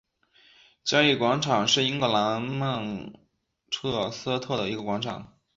[0.83, 3.13] 交易广场是英格兰曼
[3.69, 5.37] 彻斯特的一个广场。